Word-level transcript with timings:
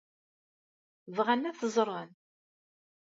Bɣan 1.15 1.47
ad 1.49 1.55
t-ẓren? 1.59 2.09